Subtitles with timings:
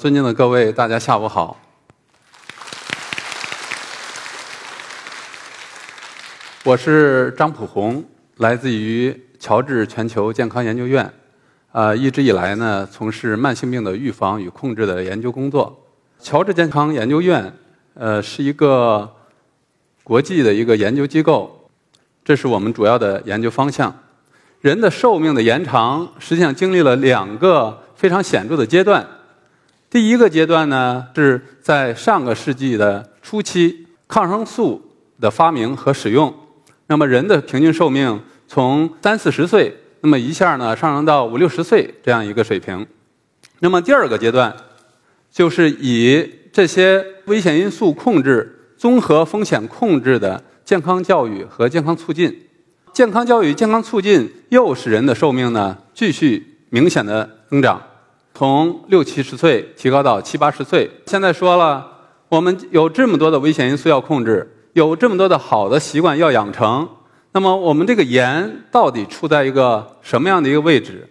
[0.00, 1.60] 尊敬的各位，大家下午好。
[6.64, 8.02] 我是张普红，
[8.38, 11.12] 来自于乔治全球健康研究院，
[11.72, 15.86] 呃，一直以来呢从事慢性病的预防与控制的研究工作。
[16.18, 17.54] 乔治健康研究院，
[17.92, 19.06] 呃，是一个
[20.02, 21.68] 国际的一个研究机构，
[22.24, 23.94] 这是我们主要的研究方向。
[24.62, 29.06] 人的寿命的延长，实际上经历了两个非常显著的阶段。
[29.90, 34.80] 第一个阶段呢，是在上个世纪的初期，抗生素
[35.18, 36.32] 的发明和使用，
[36.86, 42.86] 那么人的平均寿命从三四十岁，那么一下呢上升到五六十岁这样一个水平。
[43.58, 44.54] 那么第二个阶段，
[45.28, 52.46] 就是以这些危险因素控制、综合风险控制的健康教育和健康促进。
[52.92, 57.82] 健康教育、健康促进又使人的寿命呢继续明显的增长，
[58.40, 60.90] 从六七十岁提高到七八十岁。
[61.04, 61.86] 现在说了，
[62.30, 66.88] 我们有这么多的危险因素要控制，有这么多的好的习惯要养成，
[67.32, 71.06] 那么我们这个盐到底处在一个什么样的一个位置？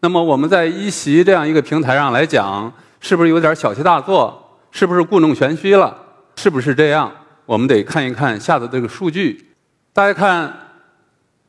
[0.00, 4.58] 那么我们在一席这样一个平台上来讲，是不是有点小题大做？
[4.72, 5.96] 是不是故弄玄虚了？
[6.34, 7.08] 是不是这样？
[7.46, 9.50] 我们得看一看下的这个数据。
[9.92, 10.52] 大家看。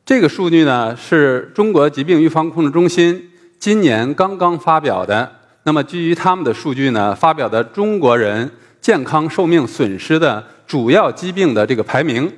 [0.06, 3.30] 这个数据呢，是中国疾病预防控制中心
[3.64, 5.26] 今年刚刚发表的。
[5.62, 12.30] 那么，基于他们的数据呢，发表的中国人健康寿命损失的主要疾病的这个排名。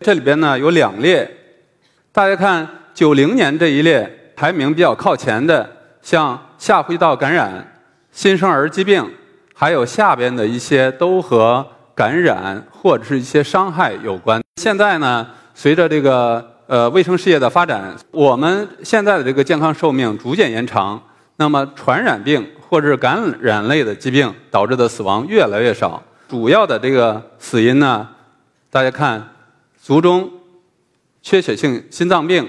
[0.00, 1.26] 这里边呢有两列，
[2.12, 5.66] 大家看九零年这一列排名比较靠前的，
[6.02, 7.66] 像下呼吸道感染、
[8.12, 9.10] 新生儿疾病，
[9.54, 14.38] 还有下边的一些都和感染或者是一些伤害有关。
[14.56, 20.98] 现在呢，随着这个呃，卫生事业的发展，我们现在的这个健康寿命逐渐延长。
[21.36, 26.02] 那么，传染病或者是感染类的疾病导致的死亡越来越少。
[26.26, 28.08] 主要的这个死因呢，
[28.70, 29.22] 大家看，
[29.82, 30.30] 卒中、
[31.20, 32.48] 缺血性心脏病，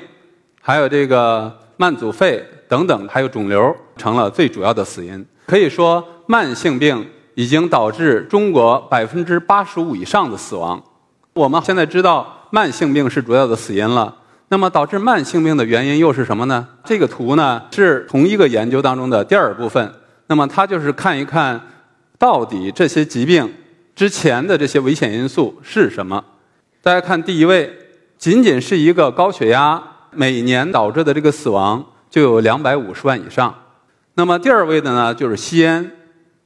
[0.62, 5.26] 还有这个慢阻肺等等，还有肿瘤成了最主要的死因。
[5.46, 10.82] 可以说，慢性病已经导致中国百分之八十五以上的死亡。
[11.34, 12.32] 我们现在知道。
[12.56, 14.16] 慢性病是主要的死因了，
[14.48, 16.66] 那么导致慢性病的原因又是什么呢？
[16.86, 19.94] 这个图呢是同一个研究当中的第二部分，
[20.28, 21.60] 那么它就是看一看
[22.18, 23.54] 到底这些疾病
[23.94, 26.24] 之前的这些危险因素是什么。
[26.82, 27.70] 大家看第一位，
[28.18, 33.54] 仅仅是一个高血压，每年导致的这个死亡就有两百五十万以上。
[34.14, 35.92] 那么第二位的呢就是吸烟，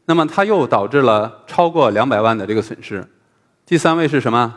[0.06, 3.06] 那么它又导致了超过两百万的这个损失。
[3.64, 4.52] 第三位是什么？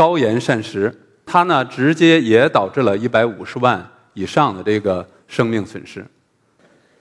[0.00, 0.90] 高盐膳食，
[1.26, 6.02] 它呢直接也导致了一百五十万以上的这个生命损失。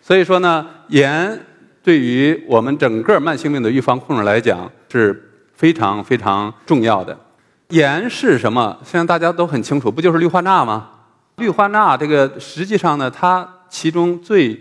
[0.01, 1.39] 所以说呢，盐
[1.81, 7.17] 对于我们整个慢性病的预防控制来讲是非常非常重要的。
[7.69, 8.77] 盐是什么？
[8.83, 10.89] 现在大家都很清楚，不就是氯化钠吗？
[11.37, 14.59] 氯化钠这个实际上呢，它其中最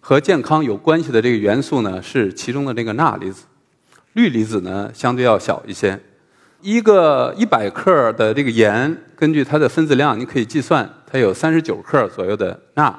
[0.00, 3.44] 和健康有关系的这个元素呢，是其中的这个钠离子，
[4.12, 5.98] 氯离子呢相对要小一些。
[6.60, 12.94] 一个一百克的这个盐，根据它的分子量，你可以计算它有三十九克左右的钠。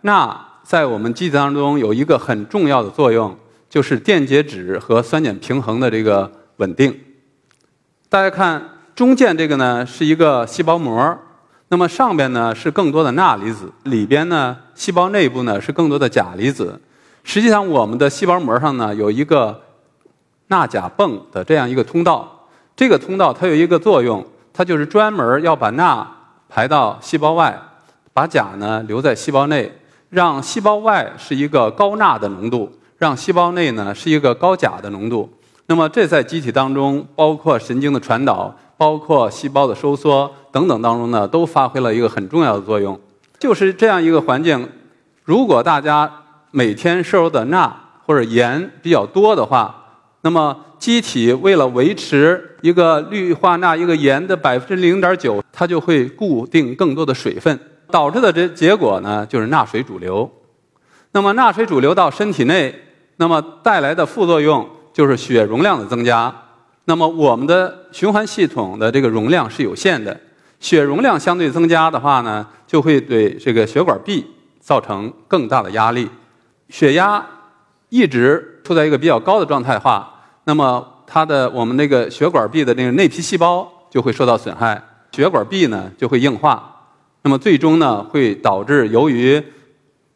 [0.00, 3.36] 钠在我们机体当中有一个很重要的作用，
[3.70, 6.98] 就是电解质和酸碱平衡的这个稳定。
[8.08, 8.62] 大家看
[8.94, 11.18] 中间这个呢是一个细胞膜，
[11.68, 16.80] 那么上边呢是更多的钠离子，里边呢细胞内部呢是更多的钾离子。
[17.22, 19.62] 实际上我们的细胞膜上呢有一个
[20.48, 22.33] 钠钾泵的这样一个通道。
[22.76, 26.06] 这个通道它有一个作用，它就是专门要把钠
[26.48, 27.56] 排到细胞外，
[28.12, 29.72] 把钾呢留在细胞内，
[30.10, 35.32] 让细胞外是一个高钠的浓度，让细胞内呢是一个高钾的浓度。
[35.66, 42.98] 那么这在机体当中，包括神经的传导，包括细胞的收缩等等当中呢，都发挥了一个很重要的作用。
[43.38, 44.68] 就是这样一个环境，
[45.22, 46.10] 如果大家
[46.50, 47.74] 每天摄入的钠
[48.04, 49.74] 或者盐比较多的话，
[50.22, 60.26] 那么机体为了维持一个氯化钠一个盐的百分之零点九，它就会固定更多的水分，导致的这结果呢，就是钠水主流。
[61.12, 62.74] 那么钠水主流到身体内，
[63.18, 66.34] 那么带来的副作用就是血容量的增加。
[66.86, 70.18] 那么我们的循环系统的这个容量是有限的，
[70.58, 74.24] 血容量相对增加的话呢，就会对这个血管壁
[74.58, 76.08] 造成更大的压力，
[76.70, 77.22] 血压
[77.90, 80.10] 一直处在一个比较高的状态化。
[80.44, 84.82] 那么，它的我们那个血管壁的那个内皮细胞就会受到损害，
[85.12, 86.88] 血管壁呢就会硬化，
[87.22, 89.40] 那么最终呢会导致由于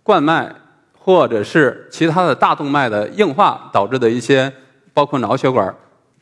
[0.03, 0.53] 冠脉
[0.99, 4.53] 或者是其他的大动脉的硬化导致的一些，
[4.93, 5.73] 包括脑血管，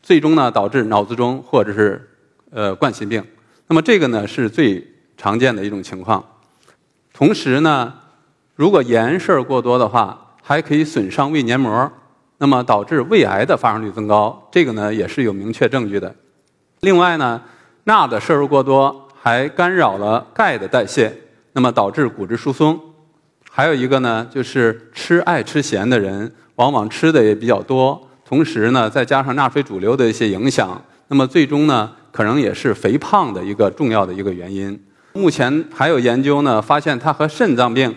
[0.03, 2.07] 最终呢导致脑卒中或者是
[2.51, 3.25] 呃冠心病。
[3.69, 4.87] 那么这个呢是最
[5.17, 6.23] 常见的一种情况。
[7.15, 7.95] 同时呢，
[8.55, 11.91] 如果盐摄入过多的话，还可以损伤胃黏膜，
[12.39, 14.49] 那么导致胃癌的发生率增高。
[14.51, 16.15] 这个呢也是有明确证据的。
[16.81, 17.41] 另外呢，
[17.85, 21.13] 钠的摄入过多还干扰了钙的代谢，
[21.53, 22.79] 那么导致骨质疏松。
[23.51, 34.79] 还有一个呢，就是吃爱吃咸的人，往往吃的也比较多，同时呢再加上钠水主流的一些影响，那么最终呢可能也是肥胖的一个重要的一个原因。
[35.15, 37.97] 目前还有研究呢，发现它和肾脏病、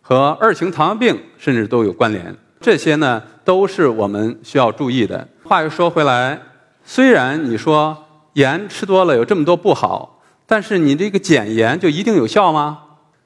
[0.00, 2.32] 和二型糖尿病甚至都有关联。
[2.62, 5.26] 这些呢都是我们需要注意的。
[5.42, 6.40] 话又说回来，
[6.84, 7.96] 虽然你说
[8.34, 12.78] 盐吃多了有这么多不好，但是你这个减盐就一定有效吗？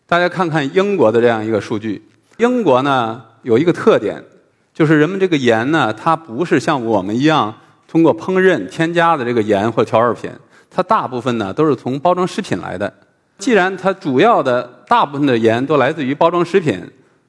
[0.07, 2.09] 大家看看英国的这样一个数据。
[2.39, 4.23] 英国呢有一个特点，
[4.75, 7.55] 就是人们这个盐呢，它不是像我们一样
[7.87, 10.31] 通过烹饪添加的这个盐或调味品，
[10.71, 12.93] 它大部分呢都是从包装食品来的。
[13.39, 16.83] 既然它主要的大部分的盐都来自于包装食品，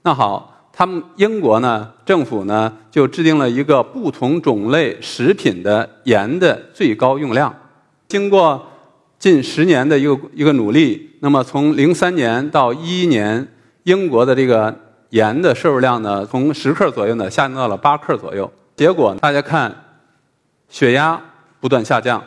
[0.04, 7.52] 那好，他们英国呢政府呢就制定了一个不同种类食品的盐的最高用量。
[8.08, 8.64] 经过
[9.18, 13.48] 近十年的一个一个努力，那么从零三年到一一年，
[13.86, 14.72] 英国的这个
[15.10, 18.48] 盐的摄入量呢从十克左右呢下降到了八克左右。
[18.76, 19.76] 结果大家看，
[20.70, 21.20] 血压
[21.60, 22.24] 不断下降，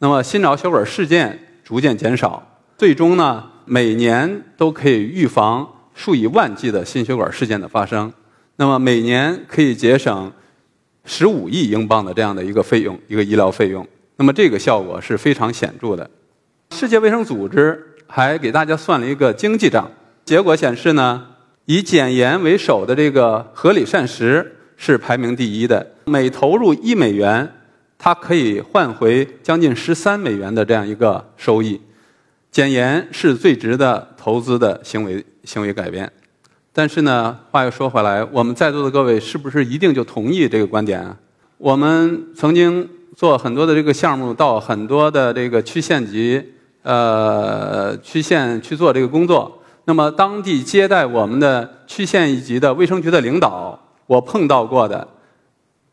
[0.00, 2.44] 那么心脑血管事件逐渐减少。
[2.76, 5.64] 最终呢，每年都可以预防
[5.98, 8.10] 数以万计的心血管事件的发生。
[8.54, 10.32] 那么每年可以节省
[11.04, 13.84] 十五亿英镑的这样的一个费用，一个医疗费用。
[14.16, 16.08] 那么这个效果是非常显著的。
[16.70, 19.90] 世界卫生组织还给大家算了一个经济账，
[20.24, 21.26] 结果显示呢，
[21.64, 27.52] 以减盐为首的这个合理膳食是排名第一的，每投入一美元，
[27.98, 31.80] 它可以换回将近十三美元的这样一个收益。
[32.50, 36.12] 减盐是最值得投资的行为行为改变，
[36.74, 41.16] 但是呢，话又说回来，我们在座的各位是不是一定就同意这个观点啊？
[41.56, 42.86] 我们曾经
[43.16, 46.52] 做很多的这个项目，到很多的这个区县级
[46.82, 49.62] 呃区县去做这个工作。
[49.86, 55.08] 那么当地接待我们的区县一级的卫生局的领导，我碰到过的，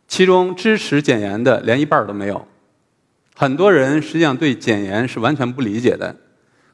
[0.05, 2.45] 其中支持减盐的连一半都没有。
[3.33, 6.13] 很多人实际上对减盐是完全不理解的。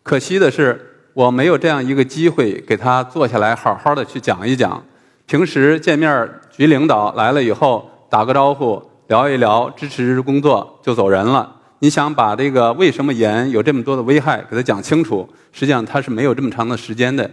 [0.02, 4.84] 可惜的是，我没有这样一个机会给他坐下来好好的去讲一讲。
[5.26, 11.58] 平时见面，局领导来了以后打个招呼，聊一聊，支持工作就走人了。
[11.80, 17.30] 你想把这个为什么盐有这么多的危害给他讲清楚，实际上他是没有这么长的时间的。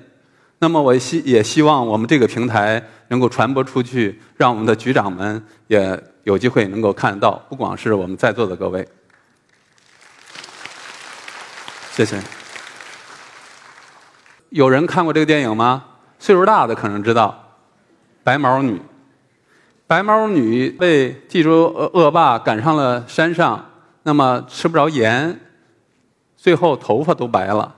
[0.61, 8.87] 那么我希也希望我们这个平台能够传播出去，让我们的局长们也有机会能够看到，不光是我们在座的各位。
[11.93, 12.38] 谢谢。
[14.51, 15.85] 有人看过这个电影吗？
[16.19, 17.57] 岁数大的可能知道，
[18.25, 18.73] 《白毛女》。
[19.87, 23.71] 白毛女被地主恶恶霸赶上了山上，
[24.03, 25.39] 那么吃不着盐，
[26.37, 27.75] 最后头发都白了。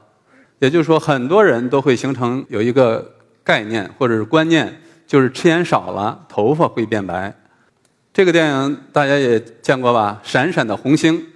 [0.59, 3.15] 也就是说，很多人都会形成有一个
[3.45, 7.35] 概念或者是观念，就是吃盐少了，头发会变白。
[8.13, 10.21] 这个电影大家也见过吧？
[10.23, 11.27] 闪闪的红星，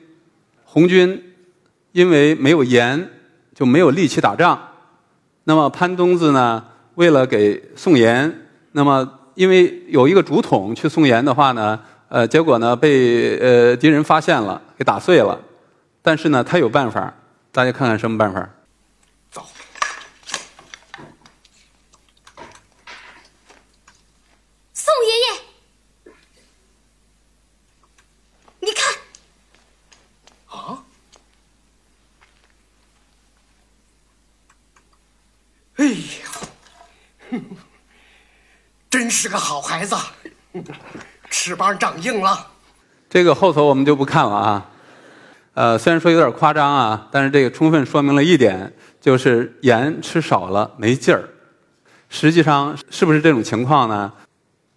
[0.64, 1.34] 红军
[1.92, 3.10] 因为没有盐，
[3.54, 4.70] 就没有力气打仗。
[5.44, 6.64] 那么潘冬子呢？
[6.94, 15.40] 为了给送盐，那么因为有一个竹筒去送盐的话呢，呃，结果呢被呃敌人发现了，给打碎了。
[16.00, 17.12] 但是呢，他有办法，
[17.50, 18.48] 大家看看什么办法？
[19.30, 19.44] 走，
[24.72, 26.12] 宋爷爷，
[28.60, 28.94] 你看，
[30.46, 30.84] 啊！
[35.76, 35.94] 哎呀，
[37.30, 37.44] 哼
[38.88, 39.96] 真是个好孩子，
[41.30, 42.46] 翅膀长硬了。
[43.08, 44.70] 这个后头我们就不看了啊。
[45.54, 51.24] 呃，虽然说有点夸张啊，但是这个充分说明了一点，就是盐吃少了没劲儿。
[52.10, 54.12] 实际上是不是这种情况呢？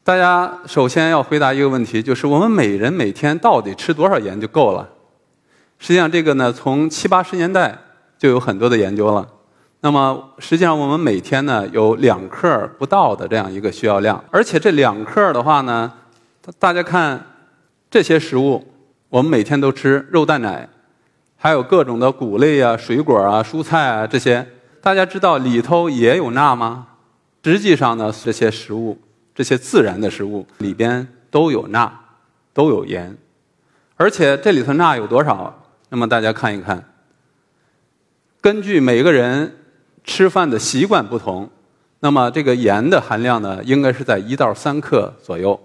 [0.06, 4.88] 大家首先要回答一个问题，就是我们每人每天到底吃多少盐就够了？
[5.77, 7.77] 实际上这个呢，从七八十年代
[8.18, 9.27] 就有很多的研究了。
[9.88, 15.89] 那么实际上我们每天呢有两克不到的这样一个需要量，而且这两克的话呢，
[16.60, 17.25] 大家看
[17.89, 18.62] 这些食物，
[19.08, 20.67] 我们每天都吃肉蛋奶，
[21.38, 24.46] 还有各种的谷类啊、水果啊、蔬菜啊这些，
[24.82, 26.88] 大家知道里头也有钠吗？
[27.46, 29.00] 实际上呢，这些食物，
[29.34, 31.89] 这些自然的食物里边都有钠，
[32.53, 33.17] 都有盐，
[33.96, 35.63] 而且这里头钠有多少？
[35.88, 36.84] 那么大家看一看，
[38.41, 39.53] 根据每个人
[40.08, 41.48] 吃饭的习惯不同，
[42.00, 45.60] 那么这个盐的含量呢，应该是在一到三克左右。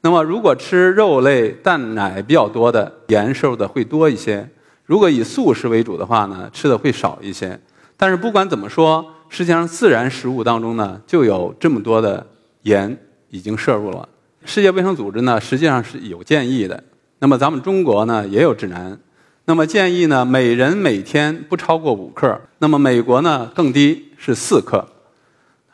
[0.00, 4.42] 那么如果吃肉类、蛋奶比较多的，盐摄入的会多一些；
[4.84, 7.58] 如果以素食为主的话呢，吃的会少一些。
[7.98, 12.26] 但是不管怎么说，实际上自然食物当中呢，就有这么多的
[12.62, 12.96] 盐
[13.28, 14.08] 已经摄入了。
[14.44, 16.82] 世界卫生组织呢，实际上是有建议的。
[17.18, 18.98] 那么咱们中国呢，也有指南。
[19.48, 22.36] 那么建议呢，每人每天不超过五克。
[22.58, 24.84] 那么美国呢，更低是四克。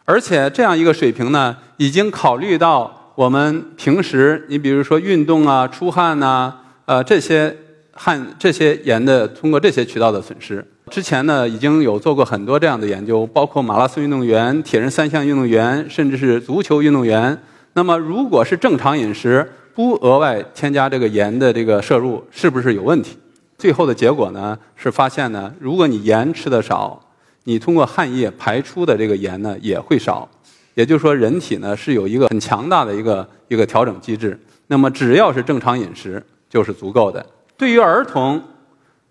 [0.05, 6.52] 而且这样一个水平呢，已经考虑到我们平时，你比如说运动啊、出汗呐，
[6.85, 7.57] 呃这些
[7.93, 10.62] 汗、这些盐的通过这些渠道的损失。
[10.91, 17.38] 之前呢，已经有做过很多这样的研究，包括马拉松运动员、铁人三项运动员，甚至是足球运动员。
[17.73, 23.17] 那么，如果是正常饮食，不额外添加这个盐的这个摄入，是不是有问题？
[23.62, 27.00] 最后的结果呢，是发现呢，如果你盐吃的少，
[27.45, 30.28] 你通过汗液排出的这个盐呢也会少。
[30.75, 34.37] 也就是说，人体呢是有一个很强大的一个一个调整机制。
[34.66, 37.25] 那么，只要是正常饮食，就是足够的。
[37.57, 38.42] 对于儿童，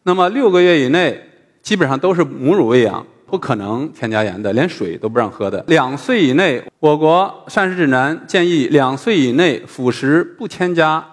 [0.03, 1.29] 那么六个月以内。
[1.61, 5.63] 基本上都是母乳喂养，不可能添加盐的，连水都不让喝的。
[5.67, 11.05] 两岁以内，我国膳食指南建议两岁以内辅食不添加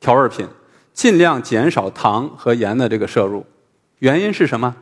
[0.00, 0.48] 调味品，
[0.92, 3.44] 尽量减少糖和盐的这个摄入。
[3.98, 4.74] 原因是什么？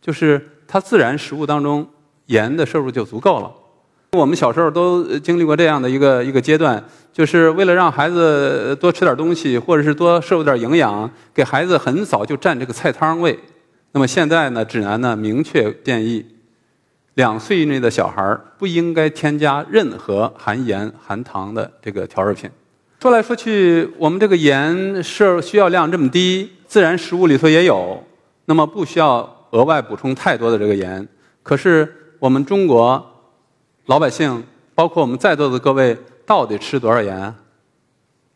[0.00, 1.86] 就是它自然食物当中
[2.26, 3.52] 盐的摄入就足够了。
[4.12, 13.38] 我们小时候都经历过这样的一个一个阶段，就是为了让孩子多吃点东西，或者是多摄入点营养，给孩子很早就占这个菜汤喂。
[13.92, 16.24] 那么现在呢，指南呢明确建议，
[17.14, 22.48] 两岁以内的小孩不应该添加任何含盐含糖的这个调味品。
[23.00, 28.02] 说来说去，我们这个盐摄需要量这么低，自然食物里头也有，
[28.46, 31.06] 那么不需要额外补充太多的这个盐。
[31.44, 33.04] 可是我们中国
[33.86, 34.42] 老百姓，
[34.74, 37.32] 包括我们在座的各位，到底吃多少盐？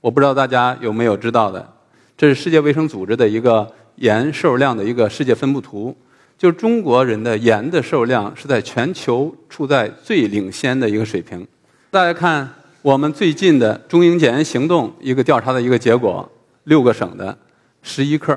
[0.01, 1.73] 我不知道大家有没有知道的？
[2.17, 3.69] 这是世界卫生组织的一个。
[3.97, 5.95] 盐摄入量的一个世界分布图，
[6.39, 11.47] 就中国人的盐的摄入量是在全球处在最领先的一个水平。
[11.91, 12.49] 大家看
[12.83, 16.29] 我们最近的中英检验行动一个调查的一个结果，
[16.65, 17.37] 六个省的
[17.81, 18.37] 十一克，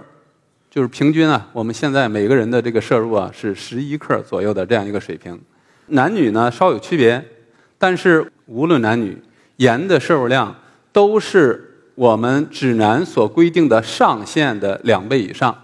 [0.69, 5.39] 就是平均啊，我们现在每个人的这个摄入啊是十一克左右的这样一个水平。
[5.87, 7.23] 男女呢稍有区别，
[7.77, 9.17] 但是无论男女，
[9.57, 10.55] 盐的摄入量
[10.91, 11.71] 都是。
[11.95, 15.57] 我们指南所规定的上限的两倍以上。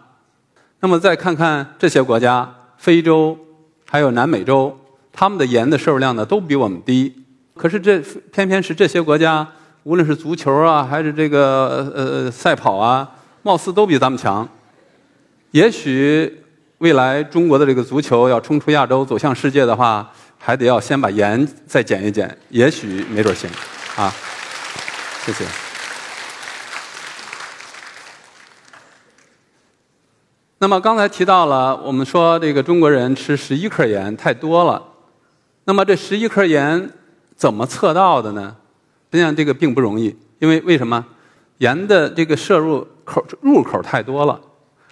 [0.79, 3.37] 那么再看看这些国家，非洲
[3.85, 4.79] 还有南美洲，
[5.11, 7.13] 他们的盐的摄入量呢都比我们低。
[7.55, 7.99] 可是这
[8.31, 9.47] 偏偏是这些国家，
[9.83, 13.09] 无论是足球啊，还是这个呃呃赛跑啊，
[13.43, 14.47] 貌似都比咱们强。
[15.51, 16.43] 也许
[16.77, 22.35] 未来中国的这个足球要冲出亚洲，走向世界的话，还得要先把盐再减一减。
[22.49, 23.49] 也许没准行
[23.95, 24.11] 啊。
[25.25, 25.45] 谢谢。
[30.57, 34.81] 那么刚才提到了，我们说这个中国人吃十一克盐太多了。
[35.65, 36.89] 那么这十一克盐
[37.41, 38.55] 怎么测到的呢？
[39.11, 41.03] 实际上这个并不容易，因为为什么？
[41.57, 44.39] 盐的这个摄入口入口太多了。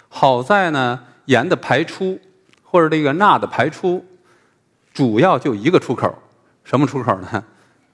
[0.07, 2.19] 好在呢，盐的排出
[2.63, 4.03] 或者这个钠的排出，
[4.91, 6.11] 主要就一个出口，
[6.63, 7.43] 什么出口呢？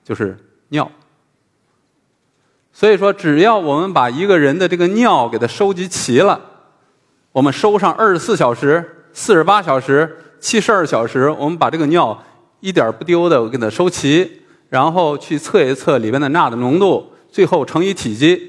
[0.05, 0.37] 就是
[0.69, 0.89] 尿。
[2.71, 6.39] 所以说，只要我们把一个人的这个尿给它收集齐了。
[7.33, 12.23] 我们收上二十四小时、四十八小时、七十二小时，我们把这个尿
[12.61, 18.39] 一点不丢的我给它收齐，然后去测一测里边的钠的浓度，最后乘以体积，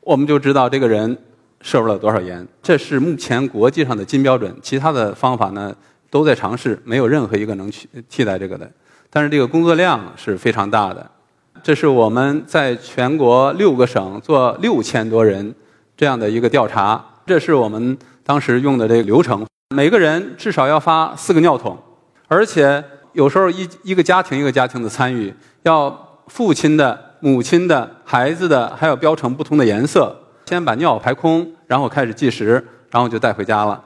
[0.00, 1.16] 我们就知道这个人
[1.60, 2.46] 摄入了多少盐。
[2.62, 5.74] 这是目前国际上的金标准，其他的方法呢
[6.10, 8.70] 都在尝试，没有任何一个能去替代这个的。
[9.10, 11.10] 但是这个工作量是非常大的。
[11.62, 15.54] 这是我们在全国六个省做六千多人
[15.96, 17.96] 这样的一个调查，这是我们。
[18.28, 21.78] 当时用的这个流程，每个人至少要发四个尿桶，
[22.26, 22.84] 而且
[23.18, 25.34] 有时候一一个家庭一个家庭的参与，
[25.64, 25.90] 要
[26.28, 30.16] 父亲的、母亲的、孩子的，还要标成不同的颜色。
[30.46, 33.82] 先把尿排空，然后开始计时，然后就带回家了。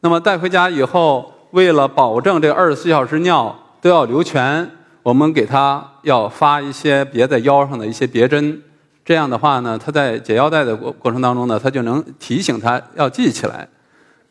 [0.00, 4.68] 那么带回家以后，为了保证这二十四小时尿都要流全，
[5.04, 8.60] 我们给他要发一些别在腰上的一些别针。
[9.04, 13.68] 这样的话呢，他在解腰带的过过程当中呢，他就能提醒他要记起来。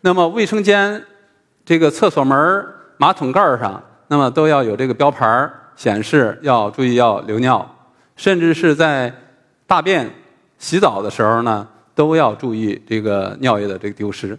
[0.02, 1.02] 那么卫生间
[1.64, 2.66] 这个厕所门
[2.98, 3.82] 马桶盖上，
[4.14, 7.68] 那么都要有这个标牌显示要注意要留尿，
[8.16, 9.12] 甚至是在
[9.66, 10.08] 大便、
[10.60, 14.38] 洗澡的时候呢，都要注意这个尿液的这个丢失。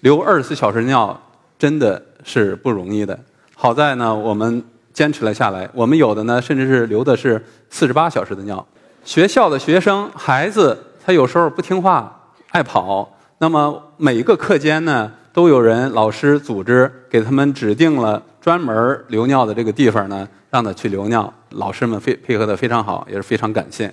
[0.00, 1.18] 留二十四小时尿
[1.58, 3.18] 真的是不容易的，
[3.54, 5.66] 好在呢我们坚持了下来。
[5.72, 8.62] 我们有的呢甚至是留的是四十八小时的尿。
[9.04, 12.14] 学校的学生孩子他有时候不听话，
[12.50, 15.10] 爱跑，那么每一个课间呢。
[15.32, 21.32] 都有人老师组织给他们指定了专门留尿的这个地方呢，让他去留尿。
[21.50, 23.92] 老师们非配合的非常好，也是非常感谢。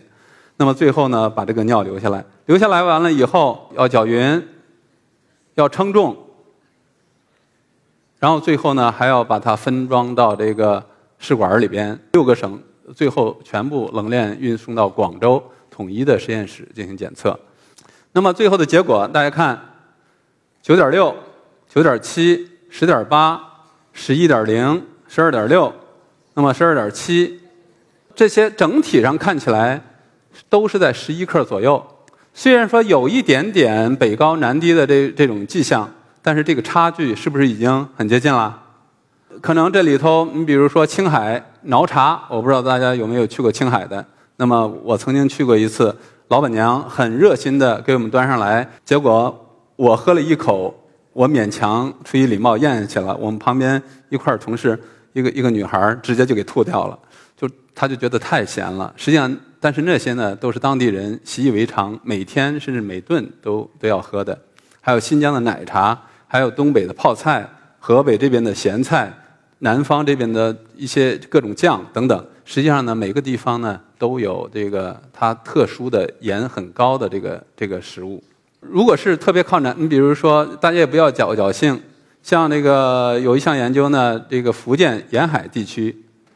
[0.58, 4.46] 那么最后呢，把这个尿留下来，留下来完了以后要搅匀，
[5.55, 6.17] 要称重，
[8.19, 10.84] 然后最后呢还要把它分装到这个
[11.19, 12.62] 试管里边，六个省
[12.93, 17.39] 最后全部冷链运送到广州统一的实验室进行检测。
[18.12, 19.58] 那么最后的结果，大家看，
[20.62, 21.15] 九点六。
[21.72, 23.40] 九点七、十点八、
[23.94, 25.72] 十一点零、十二点六，
[26.34, 27.40] 那么十二点七，
[28.16, 29.80] 这些整体上看起来
[30.50, 31.86] 都是在十一克左右。
[32.34, 35.88] 虽然说有一点点北高南低的这这种迹象，
[36.24, 38.60] 但是这个差距是不是已经很接近了？
[39.40, 44.04] 可能这里头，你比如说青海挠茶，我不知道大家有没有去过青海的。
[44.38, 45.96] 那么我曾经去过一次，
[46.30, 49.46] 老板娘很热心的给我们端上来，结果
[49.76, 50.74] 我喝了一口。
[51.20, 54.80] 我勉强出于礼貌咽下去了，我们旁边一块同事
[55.12, 56.98] 一个一个女孩直接就给吐掉了，
[57.36, 57.46] 就
[57.76, 58.94] 她就觉得太咸了。
[58.96, 64.40] 实际上，但是那些呢都是当地人习以为常，每天甚至每顿都都要喝的。
[64.80, 67.46] 还有新疆的奶茶，还有东北的泡菜，
[67.80, 69.12] 河北这边的咸菜，
[69.58, 72.28] 南方这边的一些各种酱等等。
[72.46, 78.24] 实际上呢，每个地方呢都有这个它特殊的盐很高的这个这个食物。
[78.62, 81.80] 如果是特别靠南，你比如说，大家也不要侥侥幸。
[82.22, 85.95] 像那个有一项研究呢，这个福建沿海地区，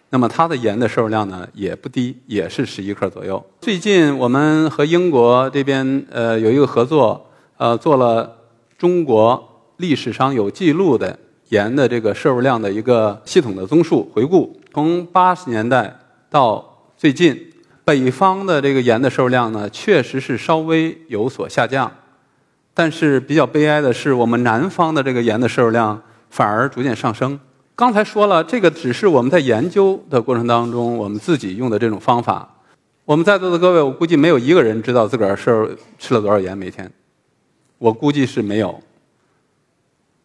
[0.10, 3.44] 那么它的盐的摄入量呢也不低，也是十一克左右。
[3.60, 8.34] 最近我们和英国这边呃有一个合作，呃做了
[8.78, 15.94] 中国历史上有记录的盐的这个摄入量的一个系统的综述回顾，从八十年代
[16.30, 17.38] 到最近，
[17.84, 21.92] 北方的这个盐的摄入量呢确实是稍微有所下降。
[22.74, 27.40] 但是比较悲哀的是，我们南方的这个盐的摄入量反而逐渐上升。
[27.76, 32.50] 刚才说了，这个只是我们在研究的过程当中我们自己用的这种方法。
[33.06, 36.90] 我们在座的各位，我估计没有一个人知道自个儿是吃了多少盐每天。
[37.78, 38.80] 我估计是没有。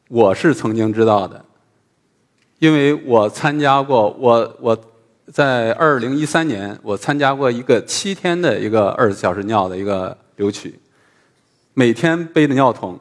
[0.09, 1.45] 我是曾经知道的，
[2.59, 4.79] 因为我参加过，我我
[5.31, 10.79] 在二零一三年我参加过一个七天的一个二十四小时尿的一个留取。
[11.79, 12.99] 每天背着尿桶，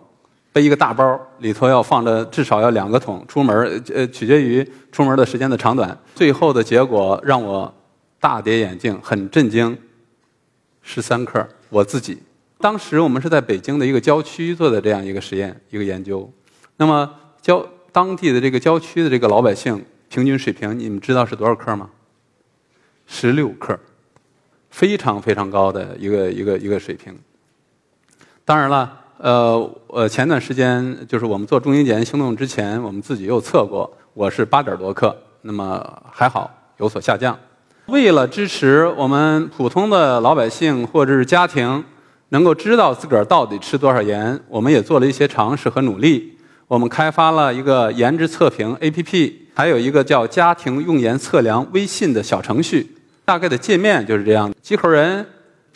[0.53, 3.25] 背一个大包，里头要放着至少要两个桶。
[3.27, 5.97] 出门呃，取决于出门的时间的长短。
[6.13, 7.73] 最后的结果让我
[8.19, 9.75] 大跌眼镜，很震惊。
[10.83, 12.19] 十三克，我自己。
[12.59, 16.31] 当时我们是在北京的一个郊区做的这样一个实验，一个研究。
[16.75, 17.11] 那么
[17.41, 21.89] 郊当地的这个郊区的这个老百姓平均水平，你们知道是多少克吗？
[23.07, 23.79] 十六克，
[24.69, 27.17] 非常非常高的一个一个一个水平。
[28.47, 37.37] 当然了，呃，呃，前段时间就是我们做中英检验行动之前，我们自己又测过，我是八点多克，那么还好有所下降。
[37.87, 41.83] 为了支持我们普通的老百姓或者是家庭
[42.29, 46.37] 能够知道自个儿到底吃多少盐，我们也做了一些尝试和努力。
[46.69, 52.95] 我们开发了一个盐值测评 APP，还有一个叫家庭用盐测量微信的小程序。
[53.25, 55.25] 大概的界面就是这样，几口人。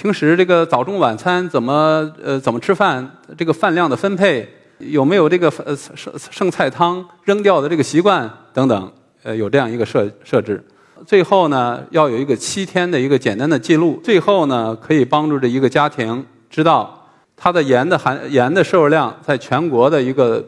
[0.02, 3.08] 平时这个早中晚餐怎么呃怎么吃饭？
[3.38, 8.92] 这个饭量的分配有没有这个呃剩剩菜汤扔掉的这个习惯等等？
[9.22, 10.60] 呃，有这样一个设设置。
[11.06, 14.02] 最后呢，要有一个七天的一个简单的记录。
[14.04, 20.44] 最后呢，可以帮助这一个家庭知道它的盐的含盐的摄入量在全国的一个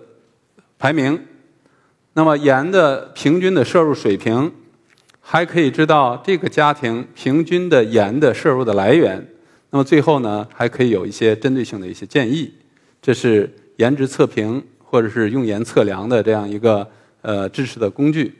[0.79, 1.27] 排名。
[2.13, 4.51] 那么盐的平均的摄入水平，
[5.21, 9.23] 还可以知道这个家庭平均的盐的摄入的来源。
[9.73, 12.53] 那么最后呢，还可以有一些针对性的一些建议，
[13.01, 16.87] 这是颜值测评或者是用盐测量的这样一个
[17.23, 18.39] 呃支持的工具。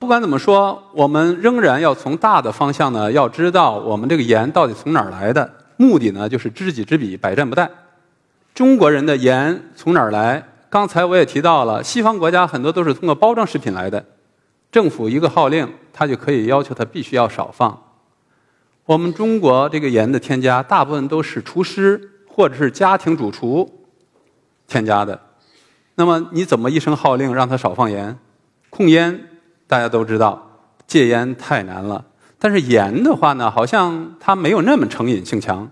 [0.00, 5.48] 不管怎么说，我们仍然要从大的方向呢，要知道我们这个盐到底从哪儿来的。
[5.76, 7.68] 目的呢，就是知己知彼，百战不殆。
[8.52, 10.44] 中国人的盐从哪儿来？
[10.68, 14.04] 刚才我也提到了，西方国家很多都是通过包装食品来的，
[14.72, 17.80] 政府一个号令，它就可以要求它必须要少放。
[18.84, 23.86] 我们中国这个盐的添加，大部分都是厨师或者是家庭主厨
[24.66, 25.20] 添加的。
[25.94, 28.18] 那么你怎么一声号令让他少放盐？
[28.70, 29.28] 控烟
[29.68, 32.06] 大家都知道，戒烟太难了。
[32.38, 35.70] 但是盐的话呢，好像它没有那么成瘾性强，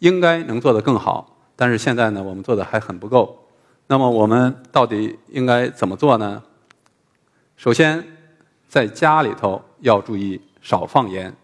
[0.00, 1.38] 应该能做得更好。
[1.56, 3.46] 但是现在呢，我们做的还很不够。
[3.86, 6.42] 那么我们到底应该怎么做呢？
[7.56, 8.04] 首先，
[8.68, 11.34] 在家里头要注意少放盐。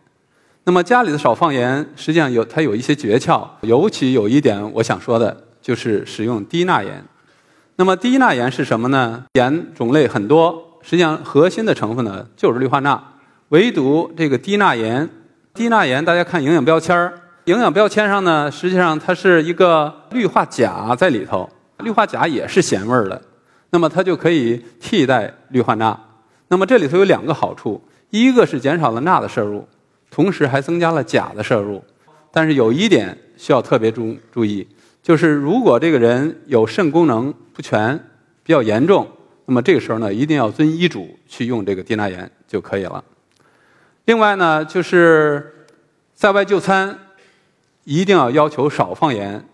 [0.69, 7.05] 那么家里的少放盐，实际上有它有一些诀窍，尤其有一点我想说的，就是使用低钠盐。
[7.77, 9.25] 那么低钠盐是什么呢？
[9.35, 13.01] 盐种类很多，实际上核心的成分呢就是氯化钠。
[13.51, 15.09] 唯独这个低钠盐，
[15.55, 21.49] 低钠盐大家看营养标签儿，营养标签上呢，实际上它是一个氯化钾在里头，
[21.79, 23.23] 氯化钾也是咸味儿的，
[23.71, 25.97] 那么它就可以替代氯化钠。
[26.49, 29.65] 那么这里头有两个好处，一个是减少了钠的摄入，
[30.11, 31.83] 同时还增加了钾的摄入。
[32.33, 34.67] 但是有一点需要特别注注意，
[35.03, 37.99] 就是如果这个人有肾功能不全
[38.43, 39.09] 比较严重，
[39.47, 43.03] 那么这个时候呢，一定要遵医嘱去用这个低钠盐就可以了。
[44.05, 45.67] 另外呢，就是
[46.15, 46.99] 在外就餐，
[47.85, 49.45] 一定要要求少放盐。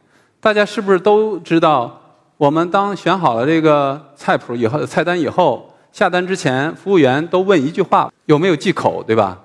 [0.41, 2.01] 大家是不是都知道？
[2.37, 9.41] 我们当选好了这个菜谱以后，菜单以后，下单之前，服务员都问一句话：有没有忌口，对吧？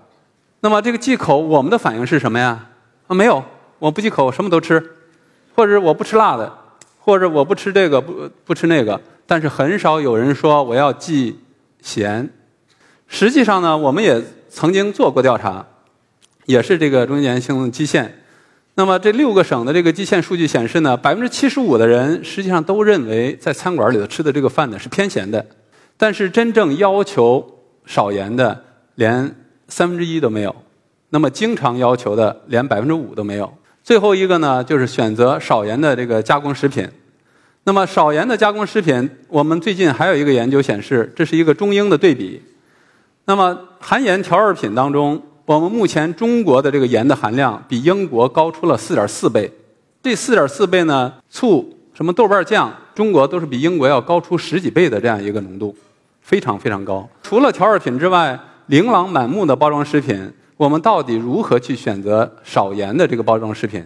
[0.60, 2.68] 那么这个忌口，我们的反应是什么呀？
[3.08, 3.44] 啊，没有，
[3.80, 4.84] 我不忌口，什么都吃，
[5.56, 6.52] 或者我不吃辣的，
[7.00, 9.00] 或者我不吃这个，不不吃那个。
[9.26, 11.40] 但是很少有人说我要忌
[11.82, 12.30] 咸。
[13.08, 14.24] 实际上呢，我们也。
[14.50, 15.64] 曾经做过调查，
[16.46, 18.24] 也是这个中间性基线。
[18.74, 25.46] 那么这六个省的这个基线数据显示呢，百分之七十五的人实际上都认为在餐馆里头吃的这个饭呢是偏咸的，
[25.96, 28.64] 但是真正要求少盐的
[28.96, 29.36] 连
[29.68, 30.56] 三分之一都没有。
[31.10, 33.52] 那么经常要求的连百分之五都没有。
[33.84, 36.88] 最后一个呢，就是选择少盐的这个加工食品。
[37.64, 42.42] 那么少盐的加工食品，我们最近还有一个研究显示，这是一个中英的对比。
[43.26, 49.52] 那么含盐调味品当中，我们目前中国的这个盐的含量比英国高出了四点四倍。
[50.02, 55.76] 这四点四倍呢，醋、什么豆瓣酱，中国都是比英国要高出十几倍的这样一个浓度，
[56.22, 57.08] 非常非常高。
[57.22, 63.86] 除了调味品之外，琳琅满目的包装食品，我们到底如何去选择少盐的这个包装食品？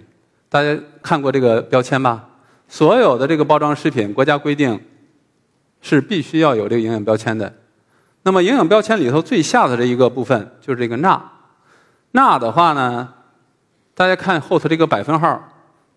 [0.50, 2.28] 大家看过这个标签吧？
[2.67, 4.80] 所有的这个包装食品，国家规定
[5.82, 7.54] 是必须要有这个营养标签的。
[8.24, 11.22] 那么营养标签里头最下的这一个部分就是这个钠，
[12.12, 13.08] 钠的话呢，
[13.94, 15.44] 大家看后头这个百分号，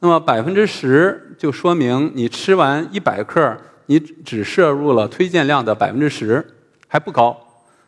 [0.01, 6.47] 那么百分之十就说明你吃完一百克，你只摄入了推荐量的百分之十，
[6.87, 7.43] 还不高。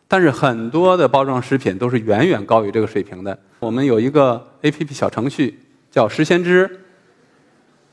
[0.07, 3.37] 但是很多的包装食品都是远远高于这个水平的。
[3.59, 5.59] 我们有一个 A P P 小程序
[5.91, 6.79] 叫食先知，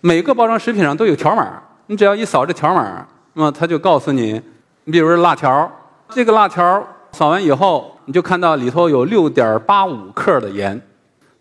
[0.01, 4.41] 每个包装食品上都有条码，你只要一扫这条码，那么它就告诉你，
[4.85, 5.71] 你比如说辣条。
[6.11, 10.81] 这个辣条扫完以后，你就看到里头有六点八五克的盐，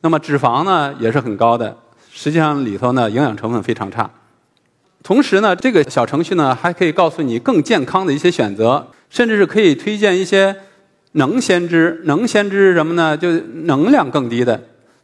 [0.01, 1.77] 那么脂肪呢也是很高的。
[2.09, 4.09] 实际上里头呢营养成分非常差。
[5.03, 10.56] 同时呢，这个小程序呢还可以告诉你更健康的一些选择，甚至是可以推荐一些
[11.12, 12.02] 能先知。
[12.06, 13.15] 能先知什么呢？
[13.15, 13.32] 就
[13.65, 14.60] 能量更低的。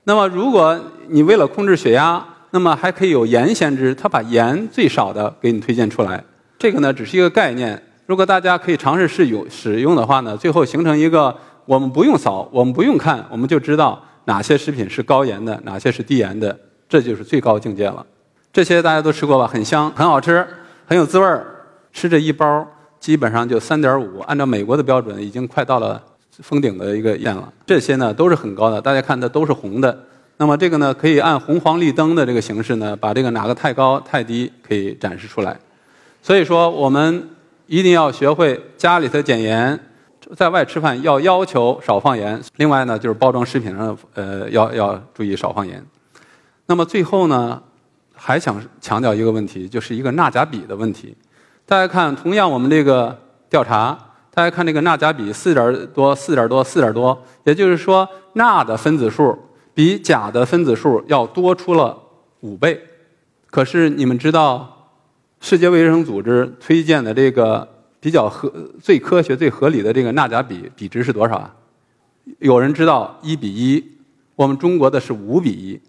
[0.06, 0.78] 那么如果
[1.10, 6.24] 你为了控制血压，那么还可以有盐先知，它把盐最少的给你推荐出来。
[6.58, 7.80] 这个呢只是一个概念。
[8.08, 16.58] 如果大家可以尝试试用使用的话呢，最后形成一个我们不用扫，我们不用看，我们就知道哪些食品是高盐的，哪些是低盐的，
[16.90, 18.04] 这就是最高境界了。
[18.52, 19.46] 这些大家都吃过吧？
[19.46, 20.44] 很香，很好吃，
[20.88, 21.46] 很有滋味儿。
[21.94, 22.68] 吃这一包
[23.00, 26.02] 基本上就三点五，按照美国的标准，已经快到了
[26.40, 27.52] 封顶的一个盐了。
[27.66, 30.06] 这些呢都是很高的，大家看它都是红的。
[30.38, 35.60] 那么这个呢可以按红黄绿灯的这个形式呢，把这个哪个太高太低可以展示出来。
[36.22, 37.30] 所以说我们。
[37.72, 39.80] 一定要学会家里头减盐，
[40.36, 42.42] 在外吃饭要要求少放盐。
[42.56, 45.86] 另外呢，就是包装食品上，呃，要要注意少放盐。
[46.66, 47.62] 那么最后呢，
[48.16, 51.16] 还想强调一个问题，就是一个钠钾比的问题。
[51.70, 53.16] 大家看，同样我们这个
[53.48, 53.96] 调查，
[54.34, 59.38] 大家看这个钠钾比四点多、四点多、四点多，也就是说，钠的分子数
[59.76, 61.96] 比钾的分子数要多出了
[62.40, 62.82] 五倍。
[63.52, 64.78] 可是你们知道？
[65.42, 67.66] 世界卫生组织推荐的这个
[68.00, 68.52] 比较合、
[68.82, 71.56] 最科学、最合理的这个钠钾比比值是多少啊？
[72.40, 73.92] 有人知道一比一，
[74.36, 75.80] 我们中国的是五比一。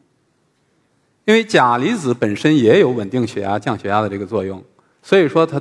[1.24, 4.62] 因为钾离子本身也有稳定血压、降血压的这个作用，
[5.02, 5.60] 所以说它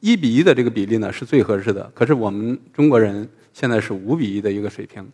[0.00, 1.90] 一比一的这个比例呢是最合适的。
[1.94, 5.06] 可是我们中国人现在是五比一的一个水平。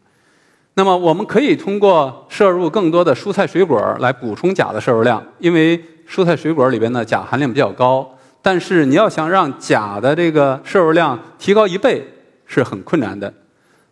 [0.74, 5.82] 那么我们可以通过摄入更多的蔬菜水果来补充钾的摄入量，因为。
[6.06, 8.06] 蔬菜水果里边呢，钾含量比较高，
[8.42, 12.06] 但是你要想让钾的这个摄入量提高一倍
[12.44, 13.32] 是很困难的。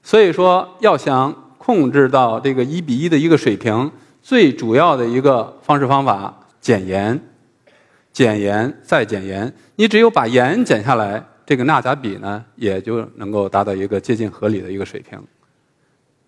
[0.03, 7.19] 所以说，要想控制到这个一比一的一个水平，最主要的一个方式方法，减盐，
[8.13, 9.53] 减盐再减盐。
[9.77, 15.19] 你只有把盐减下来，这个钠钾比呢，也就能够达到一个接近合理的一个水平。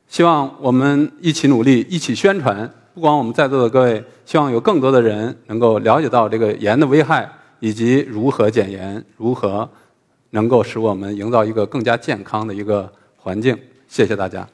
[0.08, 2.70] 希望我们一起努力，一起宣传。
[2.94, 9.68] 不光我们在座的各位，希望有更多的人能够了解到这个盐的危害，以及如何减盐，如何
[10.30, 13.58] 能够使我们营造一个更加健康的一个环境。
[13.88, 14.46] 谢谢大家。